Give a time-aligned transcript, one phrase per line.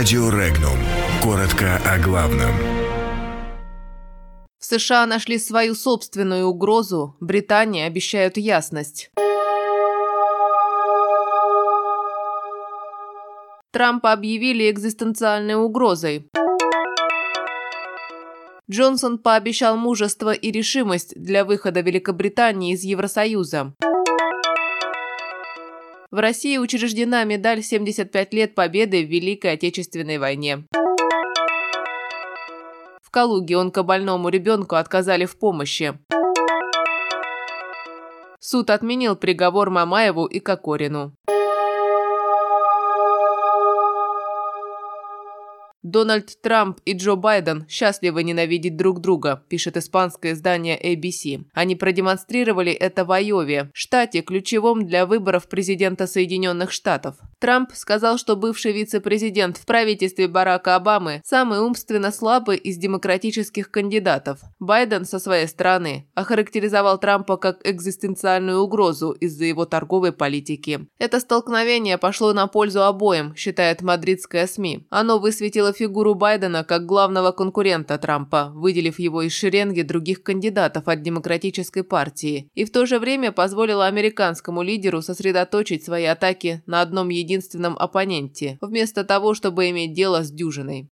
[0.00, 0.78] Радио Регнум.
[1.22, 2.50] Коротко о главном.
[4.58, 7.18] В США нашли свою собственную угрозу.
[7.20, 9.10] Британии обещают ясность.
[13.72, 16.30] Трампа объявили экзистенциальной угрозой.
[18.70, 23.74] Джонсон пообещал мужество и решимость для выхода Великобритании из Евросоюза.
[26.10, 30.64] В России учреждена медаль «75 лет Победы в Великой Отечественной войне».
[33.00, 35.96] В Калуге онкобольному ребенку отказали в помощи.
[38.40, 41.12] Суд отменил приговор Мамаеву и Кокорину.
[45.82, 51.44] Дональд Трамп и Джо Байден счастливы ненавидеть друг друга, пишет испанское издание ABC.
[51.54, 57.16] Они продемонстрировали это в Айове, штате, ключевом для выборов президента Соединенных Штатов.
[57.40, 64.40] Трамп сказал, что бывший вице-президент в правительстве Барака Обамы самый умственно слабый из демократических кандидатов.
[64.58, 70.86] Байден со своей стороны охарактеризовал Трампа как экзистенциальную угрозу из-за его торговой политики.
[70.98, 74.86] Это столкновение пошло на пользу обоим, считает мадридская СМИ.
[74.90, 81.00] Оно высветило фигуру Байдена как главного конкурента Трампа, выделив его из шеренги других кандидатов от
[81.00, 87.08] Демократической партии, и в то же время позволило американскому лидеру сосредоточить свои атаки на одном
[87.08, 90.90] единственном единственном оппоненте, вместо того, чтобы иметь дело с дюжиной.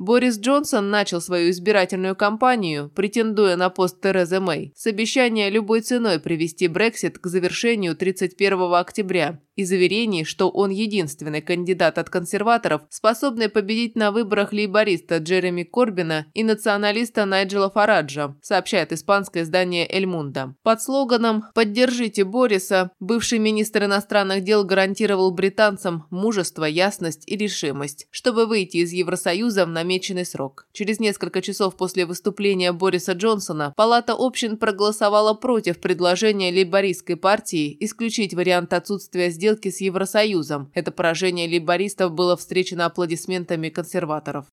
[0.00, 6.18] Борис Джонсон начал свою избирательную кампанию, претендуя на пост Терезы Мэй, с обещания любой ценой
[6.18, 13.50] привести Брексит к завершению 31 октября и заверений, что он единственный кандидат от консерваторов, способный
[13.50, 20.54] победить на выборах лейбориста Джереми Корбина и националиста Найджела Фараджа, сообщает испанское издание «Эль Мунда».
[20.62, 28.46] Под слоганом «Поддержите Бориса» бывший министр иностранных дел гарантировал британцам мужество, ясность и решимость, чтобы
[28.46, 30.66] выйти из Евросоюза в намеченный срок.
[30.72, 38.32] Через несколько часов после выступления Бориса Джонсона Палата общин проголосовала против предложения лейбористской партии исключить
[38.34, 40.70] вариант отсутствия сделки с Евросоюзом.
[40.74, 44.46] Это поражение лейбористов было встречено аплодисментами консерваторов.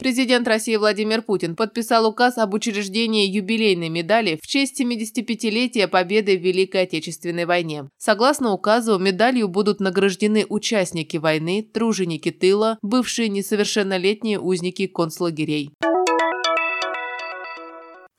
[0.00, 6.40] Президент России Владимир Путин подписал указ об учреждении юбилейной медали в честь 75-летия победы в
[6.40, 7.90] Великой Отечественной войне.
[7.98, 15.70] Согласно указу, медалью будут награждены участники войны, труженики тыла, бывшие несовершеннолетние узники концлагерей.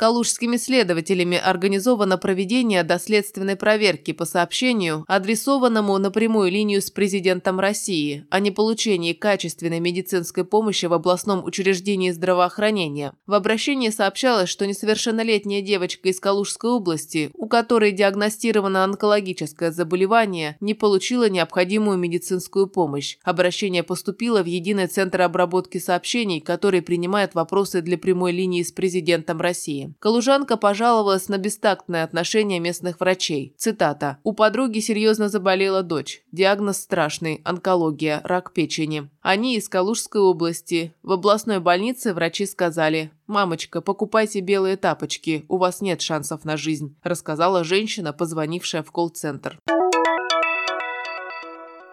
[0.01, 8.25] Калужскими следователями организовано проведение доследственной проверки по сообщению, адресованному на прямую линию с президентом России,
[8.31, 13.13] о неполучении качественной медицинской помощи в областном учреждении здравоохранения.
[13.27, 20.73] В обращении сообщалось, что несовершеннолетняя девочка из Калужской области, у которой диагностировано онкологическое заболевание, не
[20.73, 23.19] получила необходимую медицинскую помощь.
[23.21, 29.39] Обращение поступило в Единый центр обработки сообщений, который принимает вопросы для прямой линии с президентом
[29.39, 29.90] России.
[29.99, 33.53] Калужанка пожаловалась на бестактное отношение местных врачей.
[33.57, 34.17] Цитата.
[34.23, 36.23] «У подруги серьезно заболела дочь.
[36.31, 39.09] Диагноз страшный– онкология, рак печени.
[39.21, 40.93] Они из Калужской области.
[41.03, 46.95] В областной больнице врачи сказали «Мамочка, покупайте белые тапочки, у вас нет шансов на жизнь»,
[47.03, 49.57] рассказала женщина, позвонившая в колл-центр.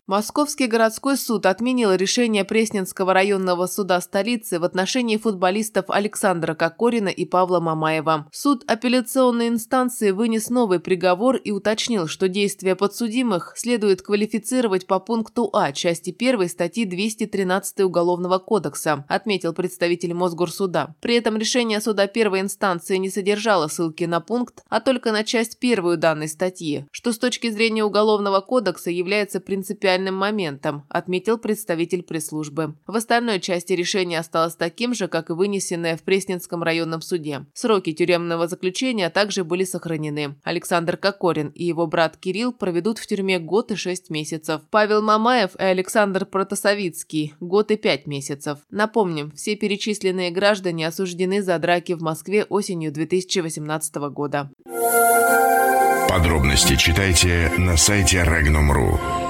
[0.09, 7.27] Московский городской суд отменил решение Пресненского районного суда столицы в отношении футболистов Александра Кокорина и
[7.27, 8.27] Павла Мамаева.
[8.33, 15.51] Суд апелляционной инстанции вынес новый приговор и уточнил, что действия подсудимых следует квалифицировать по пункту
[15.53, 20.95] А части 1 статьи 213 Уголовного кодекса, отметил представитель Мосгорсуда.
[21.03, 25.59] При этом решение суда первой инстанции не содержало ссылки на пункт, а только на часть
[25.59, 32.03] первую данной статьи, что с точки зрения Уголовного кодекса является принципиально принципиальным моментом, отметил представитель
[32.03, 32.75] пресс-службы.
[32.87, 37.47] В остальной части решение осталось таким же, как и вынесенное в Пресненском районном суде.
[37.55, 40.37] Сроки тюремного заключения также были сохранены.
[40.45, 44.63] Александр Кокорин и его брат Кирилл проведут в тюрьме год и шесть месяцев.
[44.71, 48.59] Павел Мамаев и Александр Протасовицкий– год и пять месяцев.
[48.71, 54.51] Напомним, все перечисленные граждане осуждены за драки в Москве осенью 2018 года.
[56.09, 59.28] Подробности читайте на сайте Regnum.ru.